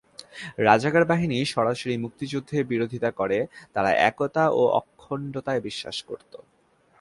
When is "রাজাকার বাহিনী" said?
0.59-1.37